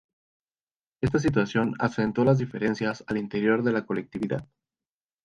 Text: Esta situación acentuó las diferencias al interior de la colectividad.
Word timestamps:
Esta 1.03 1.19
situación 1.19 1.75
acentuó 1.77 2.25
las 2.25 2.39
diferencias 2.39 3.03
al 3.05 3.17
interior 3.19 3.61
de 3.61 3.71
la 3.71 3.85
colectividad. 3.85 4.47